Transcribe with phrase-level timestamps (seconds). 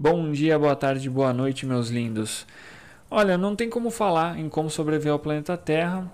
[0.00, 2.46] Bom dia, boa tarde, boa noite, meus lindos.
[3.10, 6.08] Olha, não tem como falar em como sobreviver ao planeta Terra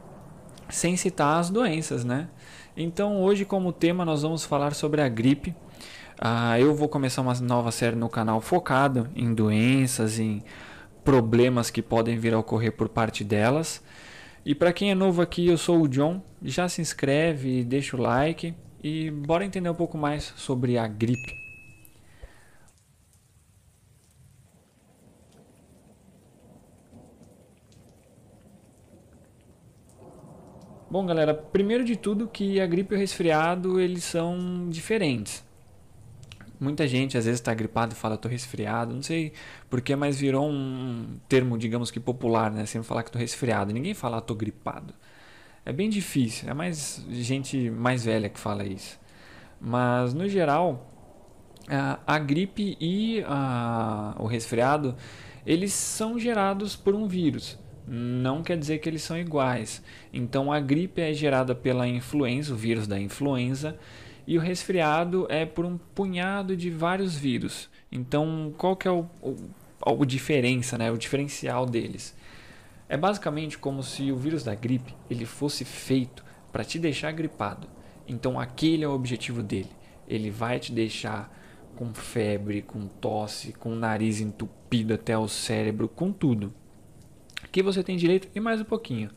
[0.71, 2.31] sem citar as doenças, né?
[2.75, 5.55] Então, hoje, como tema, nós vamos falar sobre a gripe.
[6.18, 10.43] Ah, eu vou começar uma nova série no canal focada em doenças, em
[11.05, 13.85] problemas que podem vir a ocorrer por parte delas.
[14.46, 16.23] E para quem é novo aqui, eu sou o John.
[16.43, 21.43] Já se inscreve, deixa o like e bora entender um pouco mais sobre a gripe.
[30.95, 35.43] Bom, galera, primeiro de tudo que a gripe e o resfriado, eles são diferentes.
[36.61, 39.33] Muita gente às vezes está gripado e fala tô resfriado, não sei
[39.69, 42.65] porquê, mas virou um termo, digamos que popular, né?
[42.65, 43.73] Sempre falar que tô resfriado.
[43.73, 44.95] Ninguém fala tô gripado.
[45.67, 48.97] É bem difícil, é mais gente mais velha que fala isso.
[49.61, 50.89] Mas no geral,
[52.06, 54.95] a, gripe e a, o resfriado,
[55.45, 59.82] eles são gerados por um vírus não quer dizer que eles são iguais.
[60.12, 63.77] Então a gripe é gerada pela influenza, o vírus da influenza,
[64.27, 67.68] e o resfriado é por um punhado de vários vírus.
[67.92, 69.36] Então qual que é o, o,
[69.84, 70.90] o diferença, né?
[70.90, 72.16] o diferencial deles?
[72.88, 77.68] É basicamente como se o vírus da gripe ele fosse feito para te deixar gripado.
[78.06, 79.70] Então aquele é o objetivo dele.
[80.06, 81.32] Ele vai te deixar
[81.77, 86.52] com febre, com tosse, com o nariz entupido até o cérebro, com tudo
[87.50, 89.11] que você tem direito e mais um pouquinho.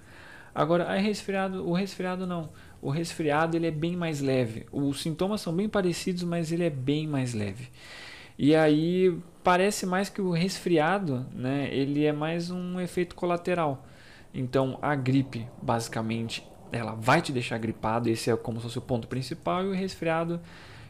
[0.53, 2.49] Agora, a resfriado, o resfriado não.
[2.81, 4.65] O resfriado ele é bem mais leve.
[4.71, 7.69] Os sintomas são bem parecidos, mas ele é bem mais leve.
[8.37, 13.85] E aí parece mais que o resfriado, né, ele é mais um efeito colateral.
[14.33, 18.81] Então, a gripe, basicamente, ela vai te deixar gripado, esse é como se fosse o
[18.81, 20.39] ponto principal, e o resfriado,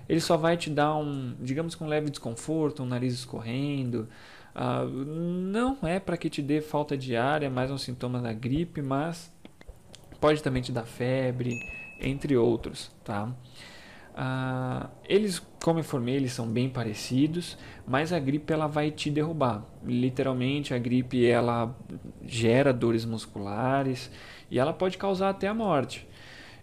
[0.09, 4.09] ele só vai te dar um, digamos que um leve desconforto, um nariz escorrendo,
[4.59, 8.81] ah, não é para que te dê falta ar, é mais um sintoma da gripe,
[8.81, 9.31] mas
[10.19, 11.59] pode também te dar febre,
[12.01, 13.31] entre outros, tá?
[14.15, 19.11] Ah, eles, como eu informei, eles são bem parecidos, mas a gripe ela vai te
[19.11, 19.63] derrubar.
[19.85, 21.77] Literalmente, a gripe ela
[22.25, 24.09] gera dores musculares
[24.49, 26.07] e ela pode causar até a morte.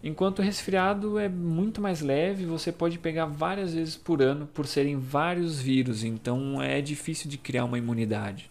[0.07, 4.67] Enquanto o resfriado é muito mais leve, você pode pegar várias vezes por ano por
[4.67, 8.51] serem vários vírus, então é difícil de criar uma imunidade.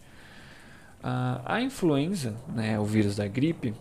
[0.98, 3.72] Uh, a influenza, né, o vírus da gripe,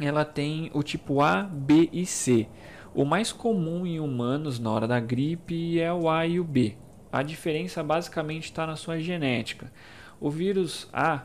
[0.00, 2.48] ela tem o tipo A, B e C.
[2.94, 6.74] O mais comum em humanos na hora da gripe é o A e o B.
[7.12, 9.70] A diferença basicamente está na sua genética.
[10.18, 11.24] O vírus A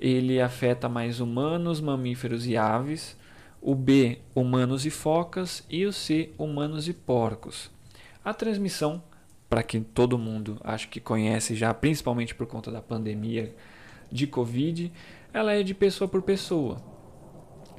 [0.00, 3.16] ele afeta mais humanos, mamíferos e aves
[3.66, 7.70] o B, humanos e focas, e o C, humanos e porcos.
[8.22, 9.02] A transmissão,
[9.48, 13.56] para quem todo mundo acho que conhece já, principalmente por conta da pandemia
[14.12, 14.92] de Covid,
[15.32, 16.76] ela é de pessoa por pessoa.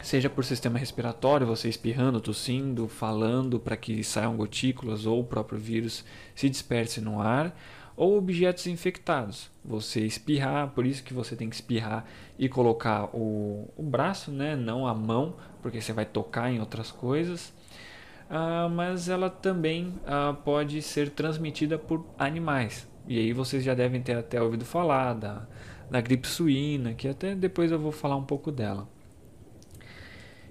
[0.01, 5.59] Seja por sistema respiratório, você espirrando, tossindo, falando para que saiam gotículas ou o próprio
[5.59, 6.03] vírus
[6.33, 7.55] se disperse no ar,
[7.95, 9.49] ou objetos infectados.
[9.63, 12.05] Você espirrar, por isso que você tem que espirrar
[12.37, 16.91] e colocar o, o braço, né, não a mão, porque você vai tocar em outras
[16.91, 17.53] coisas.
[18.29, 22.87] Ah, mas ela também ah, pode ser transmitida por animais.
[23.07, 25.47] E aí vocês já devem ter até ouvido falar da,
[25.89, 28.87] da gripe suína, que até depois eu vou falar um pouco dela.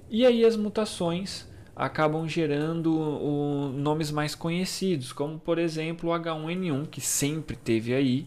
[0.09, 6.89] E aí as mutações acabam gerando o, nomes mais conhecidos, como por exemplo o H1N1,
[6.89, 8.27] que sempre teve aí.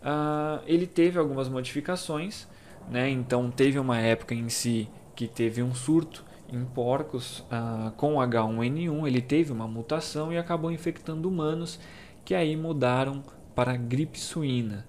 [0.00, 2.46] Uh, ele teve algumas modificações,
[2.90, 3.10] né?
[3.10, 9.06] então teve uma época em si que teve um surto em porcos uh, com H1N1,
[9.06, 11.78] ele teve uma mutação e acabou infectando humanos,
[12.24, 13.22] que aí mudaram
[13.54, 14.86] para gripe suína.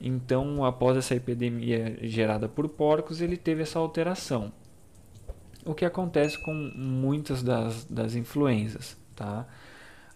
[0.00, 4.52] Então, após essa epidemia gerada por porcos, ele teve essa alteração
[5.64, 8.96] o que acontece com muitas das, das influenzas.
[9.14, 9.46] Tá?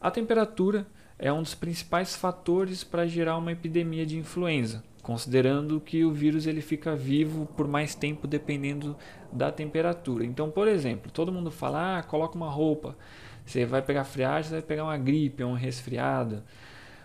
[0.00, 0.86] A temperatura
[1.18, 6.47] é um dos principais fatores para gerar uma epidemia de influenza, considerando que o vírus
[6.47, 8.97] ele fica vivo por mais tempo dependendo
[9.32, 10.24] da temperatura.
[10.24, 12.97] Então, por exemplo, todo mundo fala: ah, coloca uma roupa,
[13.44, 16.42] você vai pegar friagem, você vai pegar uma gripe, um resfriado.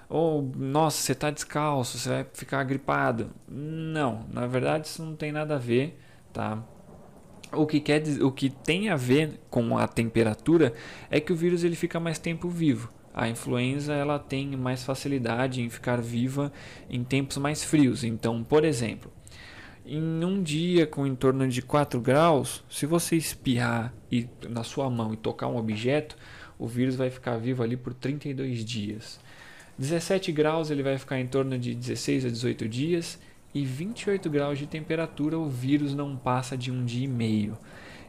[0.09, 3.29] Ou, nossa, você está descalço, você vai ficar gripado.
[3.47, 5.97] Não, na verdade isso não tem nada a ver,
[6.33, 6.61] tá?
[7.53, 10.73] O que, quer dizer, o que tem a ver com a temperatura
[11.09, 12.89] é que o vírus ele fica mais tempo vivo.
[13.13, 16.51] A influenza ela tem mais facilidade em ficar viva
[16.89, 18.05] em tempos mais frios.
[18.05, 19.11] Então, por exemplo,
[19.85, 24.89] em um dia com em torno de 4 graus, se você espirrar e, na sua
[24.89, 26.15] mão e tocar um objeto,
[26.57, 29.19] o vírus vai ficar vivo ali por 32 dias.
[29.77, 33.19] 17 graus ele vai ficar em torno de 16 a 18 dias
[33.53, 37.57] e 28 graus de temperatura o vírus não passa de um dia e meio.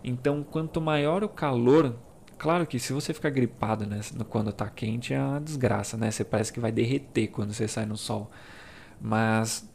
[0.05, 1.97] Então, quanto maior o calor,
[2.39, 6.11] claro que se você ficar gripado né, quando está quente é uma desgraça, né?
[6.11, 8.31] Você parece que vai derreter quando você sai no sol.
[9.01, 9.69] Mas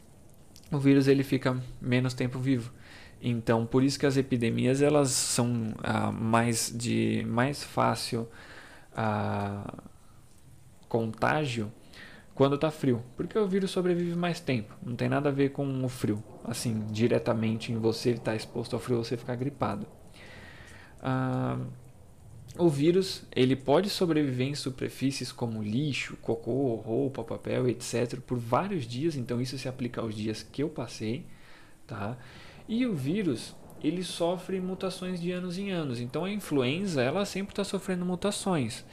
[0.70, 2.72] o vírus ele fica menos tempo vivo.
[3.20, 8.28] Então, por isso que as epidemias elas são ah, mais de mais fácil
[8.94, 9.82] ah,
[10.88, 11.72] contágio
[12.38, 14.72] quando está frio, porque o vírus sobrevive mais tempo.
[14.80, 18.74] Não tem nada a ver com o frio, assim diretamente em você estar tá exposto
[18.74, 19.88] ao frio, você ficar gripado.
[21.02, 21.58] Ah,
[22.56, 28.20] o vírus ele pode sobreviver em superfícies como lixo, cocô, roupa, papel, etc.
[28.20, 29.16] por vários dias.
[29.16, 31.26] Então isso se aplica aos dias que eu passei,
[31.88, 32.16] tá?
[32.68, 33.52] E o vírus
[33.82, 35.98] ele sofre mutações de anos em anos.
[35.98, 38.84] Então a influenza ela sempre está sofrendo mutações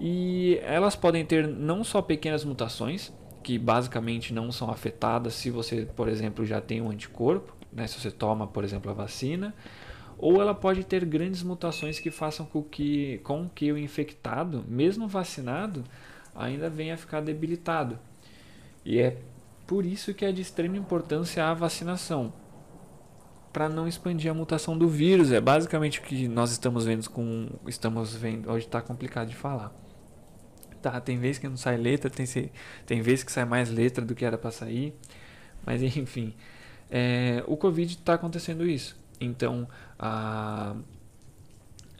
[0.00, 3.12] e elas podem ter não só pequenas mutações
[3.42, 7.86] que basicamente não são afetadas se você, por exemplo, já tem um anticorpo, né?
[7.86, 9.54] Se você toma, por exemplo, a vacina,
[10.18, 15.08] ou ela pode ter grandes mutações que façam com que, com que o infectado, mesmo
[15.08, 15.84] vacinado,
[16.34, 17.98] ainda venha a ficar debilitado.
[18.84, 19.16] E é
[19.66, 22.32] por isso que é de extrema importância a vacinação
[23.52, 25.32] para não expandir a mutação do vírus.
[25.32, 29.87] É basicamente o que nós estamos vendo com estamos vendo hoje está complicado de falar.
[30.82, 32.26] Tá, tem vezes que não sai letra, tem
[32.86, 34.94] tem vezes que sai mais letra do que era para sair,
[35.66, 36.34] mas enfim,
[36.90, 38.96] é, o Covid está acontecendo isso.
[39.20, 40.74] Então, a,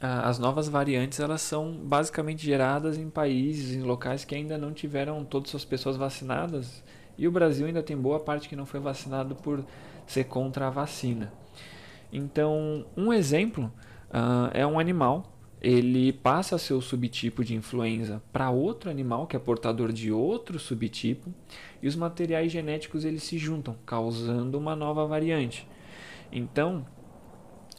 [0.01, 4.73] a, as novas variantes elas são basicamente geradas em países, em locais que ainda não
[4.73, 6.83] tiveram todas as pessoas vacinadas.
[7.17, 9.65] E o Brasil ainda tem boa parte que não foi vacinado por
[10.07, 11.31] ser contra a vacina.
[12.11, 13.71] Então, um exemplo
[14.09, 15.38] uh, é um animal.
[15.61, 21.33] Ele passa seu subtipo de influenza para outro animal que é portador de outro subtipo
[21.81, 25.67] e os materiais genéticos eles se juntam, causando uma nova variante.
[26.31, 26.85] Então,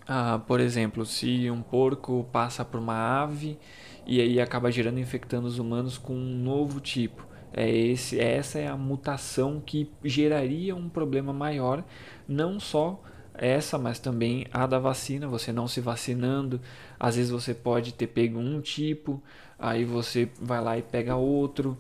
[0.06, 3.58] ah, por exemplo, se um porco passa por uma ave
[4.06, 7.26] e aí acaba gerando infectando os humanos com um novo tipo.
[7.52, 11.84] É esse, essa é a mutação que geraria um problema maior,
[12.28, 13.02] não só
[13.40, 16.60] essa, mas também a da vacina, você não se vacinando,
[16.98, 19.22] às vezes você pode ter pego um tipo,
[19.58, 21.78] aí você vai lá e pega outro,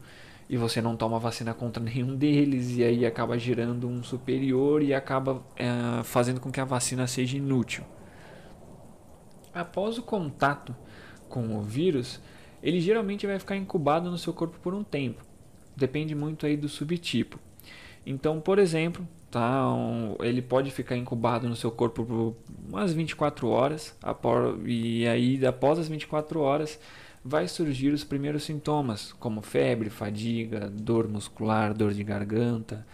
[0.48, 4.94] e você não toma vacina contra nenhum deles, e aí acaba gerando um superior e
[4.94, 7.84] acaba é, fazendo com que a vacina seja inútil.
[9.52, 10.74] Após o contato
[11.28, 12.20] com o vírus,
[12.62, 15.22] ele geralmente vai ficar incubado no seu corpo por um tempo.
[15.76, 17.38] Depende muito aí do subtipo.
[18.04, 22.36] Então, por exemplo, tá, um, ele pode ficar incubado no seu corpo por
[22.68, 23.94] umas 24 horas,
[24.64, 26.78] e aí após as 24 horas
[27.24, 32.86] vai surgir os primeiros sintomas, como febre, fadiga, dor muscular, dor de garganta,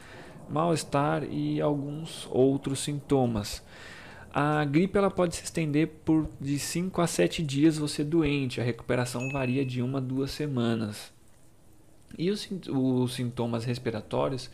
[0.49, 3.63] mal-estar e alguns outros sintomas.
[4.39, 8.61] A gripe ela pode se estender por de 5 a 7 dias você doente.
[8.61, 11.11] A recuperação varia de uma a duas semanas.
[12.19, 14.51] E os, os sintomas respiratórios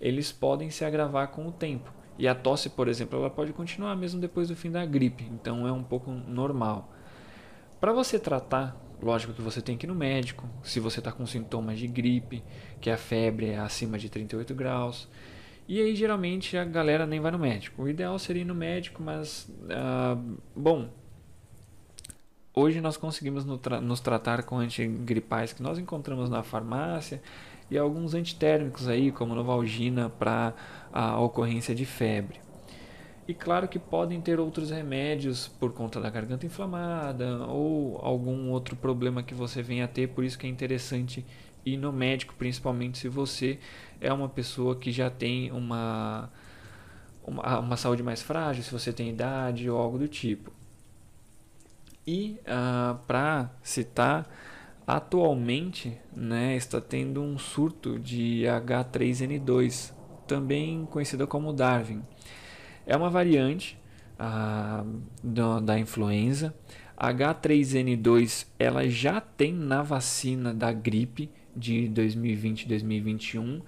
[0.00, 1.92] eles podem se agravar com o tempo.
[2.18, 5.24] E a tosse, por exemplo, ela pode continuar mesmo depois do fim da gripe.
[5.32, 6.92] Então é um pouco normal.
[7.80, 10.48] Para você tratar, lógico que você tem que ir no médico.
[10.62, 12.42] Se você está com sintomas de gripe,
[12.80, 15.08] que a febre é acima de 38 graus
[15.68, 17.82] e aí geralmente a galera nem vai no médico.
[17.82, 20.88] O ideal seria ir no médico, mas uh, bom,
[22.54, 27.20] hoje nós conseguimos nos tratar com antigripais que nós encontramos na farmácia
[27.70, 30.54] e alguns antitérmicos aí, como Novalgina, para
[30.92, 32.40] a ocorrência de febre.
[33.26, 38.74] E claro que podem ter outros remédios por conta da garganta inflamada ou algum outro
[38.74, 41.26] problema que você venha a ter, por isso que é interessante
[41.64, 43.58] ir no médico, principalmente se você
[44.00, 46.30] é uma pessoa que já tem uma,
[47.22, 50.50] uma, uma saúde mais frágil, se você tem idade ou algo do tipo.
[52.06, 54.26] E ah, para citar,
[54.88, 59.92] atualmente né, está tendo um surto de H3N2,
[60.26, 62.02] também conhecida como Darwin.
[62.86, 63.78] É uma variante
[64.14, 66.54] uh, da, da influenza.
[66.98, 73.60] H3N2 ela já tem na vacina da gripe de 2020 e 2021,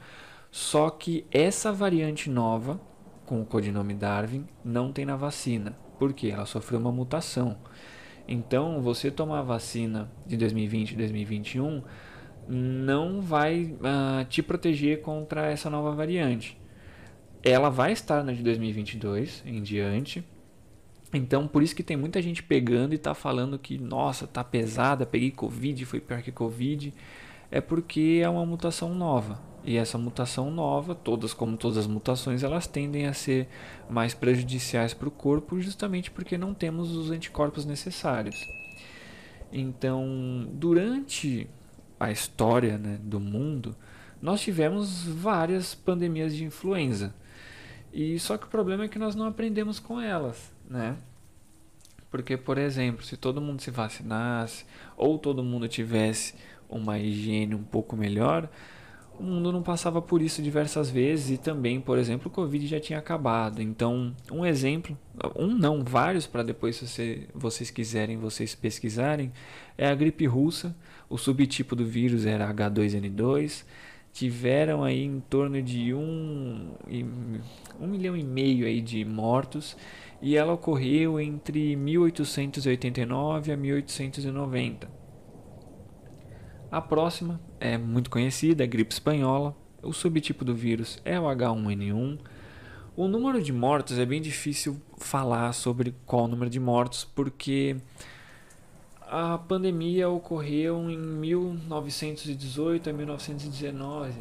[0.51, 2.81] só que essa variante nova,
[3.27, 5.77] com o codinome Darwin, não tem na vacina.
[5.99, 6.29] Por quê?
[6.29, 7.59] Ela sofreu uma mutação.
[8.33, 11.83] Então, você tomar a vacina de 2020 e 2021
[12.49, 16.57] não vai uh, te proteger contra essa nova variante.
[17.43, 20.25] Ela vai estar na de 2022 em diante.
[21.13, 25.05] Então, por isso que tem muita gente pegando e está falando que, nossa, tá pesada,
[25.05, 26.95] peguei Covid, foi pior que Covid
[27.51, 29.41] é porque é uma mutação nova.
[29.63, 33.47] E essa mutação nova, todas como todas as mutações, elas tendem a ser
[33.91, 38.37] mais prejudiciais para o corpo, justamente porque não temos os anticorpos necessários.
[39.53, 41.49] Então, durante
[41.99, 43.77] a história né, do mundo,
[44.23, 47.15] nós tivemos várias pandemias de influenza.
[47.93, 50.97] E só que o problema é que nós não aprendemos com elas, né?
[52.11, 54.65] Porque, por exemplo, se todo mundo se vacinasse
[54.97, 56.35] ou todo mundo tivesse
[56.71, 58.49] uma higiene um pouco melhor,
[59.21, 62.81] o mundo não passava por isso diversas vezes e também, por exemplo, o Covid já
[62.81, 63.61] tinha acabado.
[63.61, 64.97] Então, um exemplo,
[65.37, 69.31] um não, vários para depois, se você, vocês quiserem, vocês pesquisarem,
[69.77, 70.75] é a gripe russa.
[71.09, 73.65] O subtipo do vírus era H2N2.
[74.11, 76.71] Tiveram aí em torno de um,
[77.79, 79.77] um milhão e meio aí de mortos
[80.23, 85.00] e ela ocorreu entre 1889 a 1890
[86.71, 89.57] a próxima é muito conhecida, a gripe espanhola.
[89.83, 92.19] O subtipo do vírus é o H1N1.
[92.97, 97.77] O número de mortos é bem difícil falar sobre qual o número de mortos, porque
[99.01, 104.13] a pandemia ocorreu em 1918 a 1919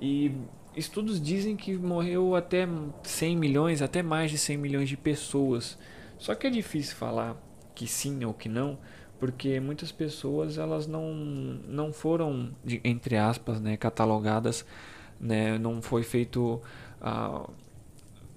[0.00, 0.32] e
[0.74, 2.66] estudos dizem que morreu até
[3.02, 5.76] 100 milhões, até mais de 100 milhões de pessoas.
[6.16, 7.36] Só que é difícil falar
[7.74, 8.78] que sim ou que não,
[9.22, 12.50] porque muitas pessoas elas não, não foram
[12.82, 14.66] entre aspas né, catalogadas
[15.20, 16.60] né, não foi feito
[17.00, 17.48] uh,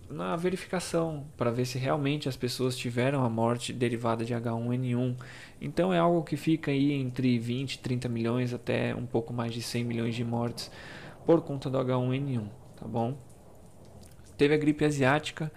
[0.08, 5.16] na verificação para ver se realmente as pessoas tiveram a morte derivada de H1N1
[5.60, 9.64] então é algo que fica aí entre 20 30 milhões até um pouco mais de
[9.64, 10.70] 100 milhões de mortes
[11.26, 12.48] por conta do H1N1
[12.80, 13.18] tá bom?
[14.38, 15.52] Teve a gripe asiática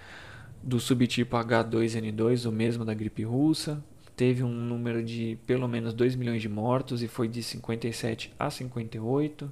[0.63, 3.85] do subtipo H2N2 o mesmo da gripe russa
[4.19, 8.51] teve um número de pelo menos 2 milhões de mortos e foi de 57 a
[8.51, 9.51] 58.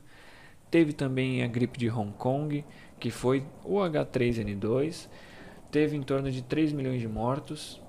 [0.68, 2.64] Teve também a gripe de Hong Kong,
[2.98, 5.08] que foi o H3N2,
[5.70, 7.80] teve em torno de 3 milhões de mortos,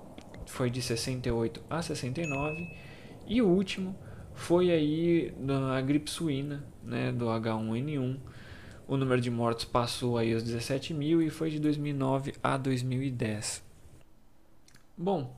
[0.46, 2.78] foi de 68 a 69.
[3.26, 3.96] E o último
[4.32, 5.34] foi aí
[5.76, 8.18] a gripe suína, né, do H1N1.
[8.86, 13.64] O número de mortos passou aí os 17 mil e foi de 2009 a 2010.
[14.96, 15.36] Bom,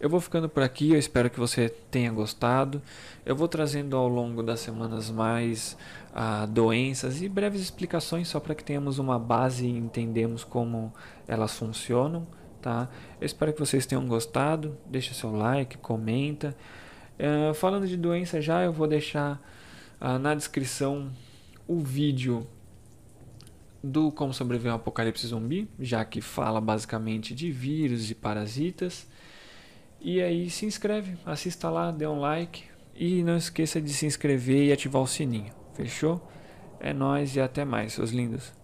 [0.00, 2.80] eu vou ficando por aqui, eu espero que você tenha gostado.
[3.24, 5.76] Eu vou trazendo ao longo das semanas mais
[6.14, 10.90] ah, doenças e breves explicações só para que tenhamos uma base e entendemos como
[11.28, 12.26] elas funcionam,
[12.62, 12.88] tá?
[13.20, 14.74] Eu espero que vocês tenham gostado.
[14.86, 16.56] Deixa seu like, comenta.
[17.18, 19.38] Uh, falando de doença já, eu vou deixar
[20.00, 21.12] uh, na descrição
[21.68, 22.46] o vídeo
[23.84, 29.06] do Como Sobreviver ao Apocalipse Zumbi, já que fala basicamente de vírus e parasitas.
[30.00, 32.64] E aí se inscreve, assista lá, dê um like
[32.94, 35.52] e não esqueça de se inscrever e ativar o sininho.
[35.74, 36.26] Fechou?
[36.80, 38.59] É nós e até mais, seus lindos.